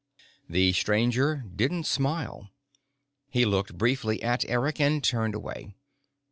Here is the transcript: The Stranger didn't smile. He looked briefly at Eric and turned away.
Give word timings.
The 0.49 0.73
Stranger 0.73 1.43
didn't 1.55 1.83
smile. 1.83 2.49
He 3.29 3.45
looked 3.45 3.77
briefly 3.77 4.19
at 4.23 4.43
Eric 4.49 4.79
and 4.81 5.03
turned 5.03 5.35
away. 5.35 5.75